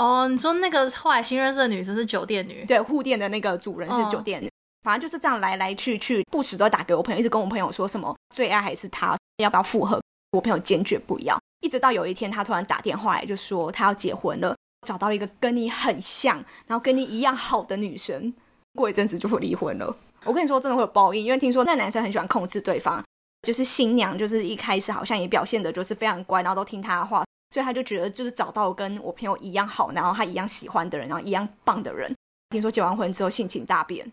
[0.00, 4.50] 哦，你说那个后来新认识的女生是酒店女，对，护店的那个主人是酒店女，
[4.82, 10.00] 反正就是这样来来去去，不时都打给我朋友，一直跟我朋友说什么最爱还是他，要不要复合？
[10.32, 18.32] 我朋友坚决不要，一直到有一天他突然打电话来，就说他要结婚了，找到了一个跟你很像，然后跟你一样好的女生，
[18.74, 19.94] 过一阵子就会离婚了。
[20.24, 23.04] 我跟你说，真的会有报应，因为听说那男生很喜欢控制对方，
[23.42, 27.22] 就是新娘，就是一开始好像也表现的就是非常乖，然后都听他的话。
[27.50, 32.14] 所以他就觉得就是找到跟我朋友一样好，然后他一样喜欢的人，然后一样棒的人。
[32.50, 34.10] 听说结完婚之后性情大变，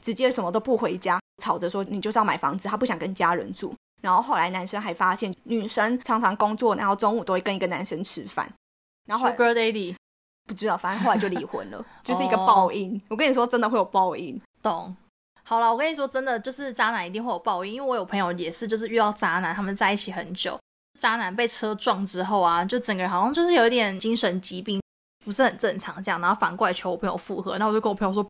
[0.00, 3.74] 直接什么都不回家，吵着说你就是要买房子，他不想跟家人住。
[4.02, 8.50] 然后后来男生还发现女生常常工作，然后中午都会跟一个男生吃饭。
[9.06, 9.94] 然后 Sugar Daddy
[10.46, 13.00] 不知道，反正后来就离婚了， 就是一个报应。
[13.08, 14.38] 我跟你说，真的会有报应。
[14.62, 14.94] 懂。
[15.42, 20.58] 好了，我跟你说，真的就是渣男一定会有报应，因为我有朋友也是，就是遇到渣男，他们在一起很久，
[20.98, 24.80] 渣男被车撞之后啊，就整个人好像就是有一点精神疾病，
[25.24, 28.24] 不是很正常这样，然后反过来求我朋友复合，然后我就跟我朋友说，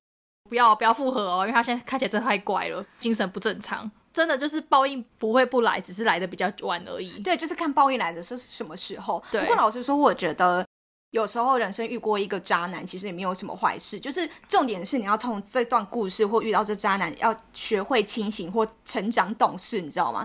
[0.49, 7.21] 不要不要复合哦，因为他现在看起来真的太怪了，精神不正常，真的就是报应不会不来，只是来的比较晚而已。
[7.23, 9.23] 对，就是看报应来的是什么时候。
[9.31, 10.67] 对不过老实说，我觉得
[11.11, 14.01] 有时候人生遇过一个渣男，其实也没有什么坏事。
[14.01, 20.25] 就是重点是你要从这段故事或遇到这渣男，要学会清醒或成长懂事，你知道吗？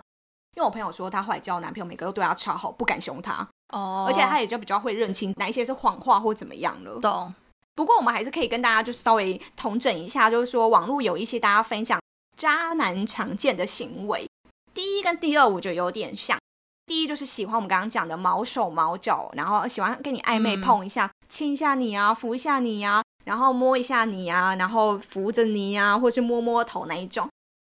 [0.56, 7.00] 因为我朋友说，她后来交男朋友，每个都对她超好，不敢凶她，哦而且她也就比较会认清哪一些是谎话或怎么样了。
[7.00, 7.34] 懂，
[7.76, 12.02] 不过我们还是可以跟大家就是稍微统整一下，就是说网络有一些大家分享
[12.36, 14.30] 渣男常见的行为，
[14.74, 16.38] 第一跟第二我觉得有点像。
[16.86, 27.30] 第一就是喜欢我们刚刚讲的毛手毛脚，然后喜欢跟你暧昧嗯碰一下、亲一下你啊，扶一下你啊，然后摸一下你啊，然后扶着你啊，或是摸摸头那一种。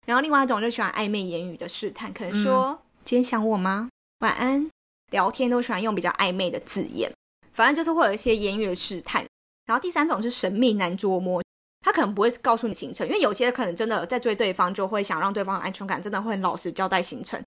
[0.05, 3.89] 然后另外一种就喜欢暧昧言语的试探，可能说、今天想我吗？
[4.19, 4.69] 晚安。
[5.11, 7.11] 聊天都喜欢用比较暧昧的字眼，
[7.53, 9.23] 反正就是会有一些言语的试探。
[9.65, 11.43] 然后第三种是神秘难捉摸，
[11.81, 17.39] 他可能不会告诉你行程，因为有些可能真的在追对方，就会想让对方有安全感，真的会很老实交代行程。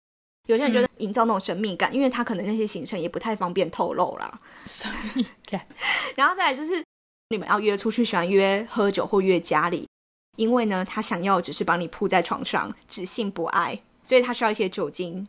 [0.47, 4.41] 有些人觉得营造那种神秘感，因为他可能那些行程也不太方便透露啦。
[4.65, 5.67] 神秘感，
[6.15, 6.83] 然后再来就是
[7.31, 9.88] 你们要约出去，喜欢约喝酒或约家里，
[10.39, 15.27] 因为呢，他想要只是把你铺在床上，只性不爱，所以他需要一些酒精。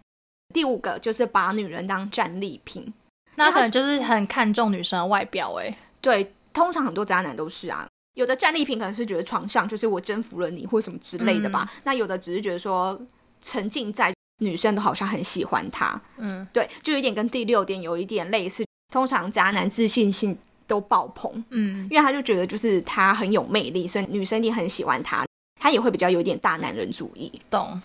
[0.54, 2.94] 第五个就是把女人当战利品，
[3.36, 7.88] 那可能就是很看重女生的外表、欸，对，通常很多渣男都是啊。
[8.14, 13.00] 有的战利品可能是觉得床上就是我征服了你或什么之类的吧，那有的只是觉得说
[13.42, 18.64] 沉浸在女生都好像很喜欢他，嗯，对，就有点跟第六点有一点类似。
[18.92, 20.38] 通常渣男自信心
[20.70, 25.26] 都爆棚，嗯，因为他就觉得就是他很有魅力，所以女生一定很喜欢他，
[25.60, 27.42] 他也会比较有点大男人主义。
[27.50, 27.82] 懂。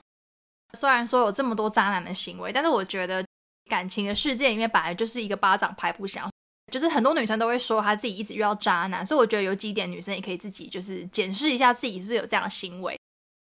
[0.74, 3.24] 虽然说有这么多渣男的行为，但是我觉得
[3.70, 6.28] 感情的世界里面本来就是一个巴掌拍不响，
[6.70, 12.98] 就是很多女生都会说她自己一直遇到渣男，所以我觉得有几点女生也可以自己就是检视一下自己是不是有这样的行为。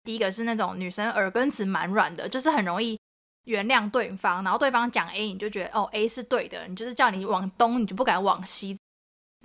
[0.04, 2.98] 第一个是那种女生耳根子蛮软的，就是很容易
[3.44, 8.77] 原谅对方，然后对方讲 A 你就觉得哦 A 是对的，你就是叫你往东你就不敢往西。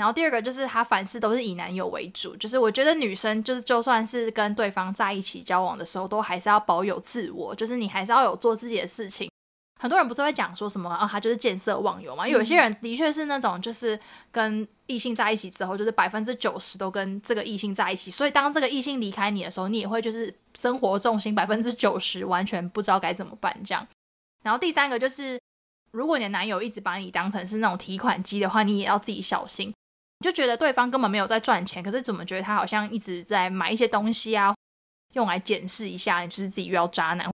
[0.03, 9.31] 然后第二个就是他凡事都是以男友为主，就是我觉得女生就是就算是跟对方在一起交往的时候，都还是要保有自我，就是你还是要有做自己的事情。
[9.79, 12.27] 很多人不是会讲说什么啊，他就是见色忘友嘛。
[12.27, 13.97] 有些人的确是那种，就是
[14.33, 23.87] 跟异性在一起之后，就是百分之九十都跟这个异性在一起，所以当这个异性离开你的时候，你也会就是生活重心百分之九十完全不知道该怎么办这样。
[24.43, 25.41] 然后第三个就是，
[25.93, 29.73] 如果你的男友一直把你当成是那种提款机的话，你也要自己小心。
[30.23, 34.55] 你就觉得对方根本没有在赚钱，可是怎么觉得他好像一直在买一些东西啊，
[35.15, 37.29] 用来检视一下，你就是自己遇到渣男。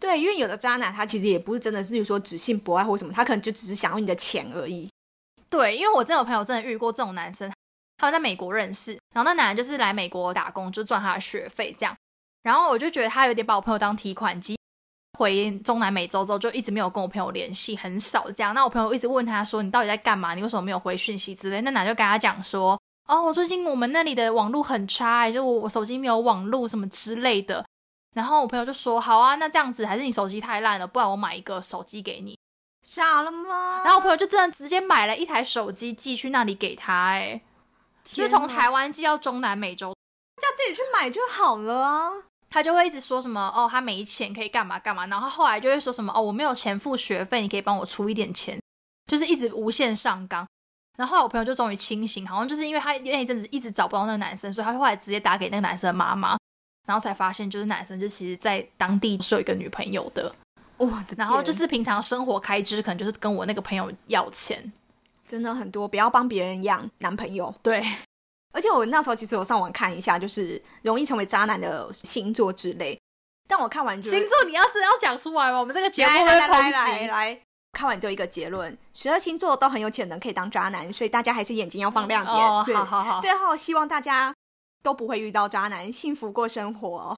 [0.00, 4.88] 对，因为有的渣男他其实也不是真的是，比如说只性博爱或什么，他可能就只是想要你的钱而已。
[5.50, 7.52] 对，因为我真的有朋友真的遇过这种男生，
[7.98, 11.94] 他们在美国认识，然后那男的就是来美国打工，就赚他的学费这样。
[12.42, 14.56] 然后我就觉得他有点把我朋友当提款机。
[15.16, 18.54] 回中南美洲之后，就一直没有跟我朋友联系，很少这样。
[18.54, 20.34] 那我朋友一直问他说：“你到底在干嘛？
[20.34, 27.64] 你为什么没有回讯息之类？”那男就跟他讲说：“哦，我最近我们那里的网络很差、欸，就我我手机没有网络什么之类的。”
[28.14, 32.38] 然后我朋友就说：“好啊，那这样子还是你手机太烂了，不然我买一个手机给你。”
[32.82, 33.82] 傻了吗？
[33.84, 37.40] 然后我朋友就真的直接买了一台手机寄去那里给他、欸，哎，
[38.04, 39.94] 就是从台湾寄到中南美洲。
[40.36, 42.10] 叫自己去买就好了啊。
[42.54, 48.56] 他就会一直说什么哦，他没钱可以干嘛干嘛，然后后来就会说什么哦，我没有钱付学费，你可以帮我出一点钱，
[49.10, 50.46] 就是一直无限上纲。
[50.96, 56.38] 然后我朋友就终于清醒，好像就是因为他那一阵子一直找不到那个男生，所以他后来直接打给那个男生的妈妈，
[56.86, 60.32] 然后才发现就是男生就其实在当地是有一个女朋友的，
[60.76, 64.72] 哇然后就是平常生活开支可能就是跟我那个朋友要钱，
[65.26, 67.52] 真的很多，不要帮别人养男朋友。
[67.64, 67.84] 对，
[68.54, 72.98] 而且我那时候其实我上网看一下，就是容易成为渣男的星座之类。
[73.46, 75.58] 但我看完就星座你要是要讲出来吗？
[75.58, 76.90] 我们这个节目会来来来被抨击。
[76.92, 77.40] 来来，
[77.72, 82.34] 看完就一个结论：十二星座都很有潜能可以当渣男，所以大家还是眼睛要放亮点。
[82.34, 84.32] 哦，好好好，最后希望大家
[84.82, 87.16] 都不会遇到渣男，幸福过生活哦。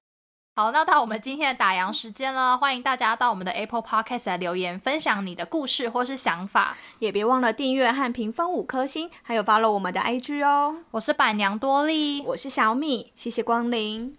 [0.57, 6.75] 好，那到我们今天的打烊时间了，欢迎大家到我们的 Apple Podcast 来留言，分享你的故事或是想法。
[6.97, 10.77] 也别忘了订阅和评分五颗星，还有 follow 我们的 IG 哦。
[10.89, 14.17] 我是板娘多莉，我是小米，谢谢光临。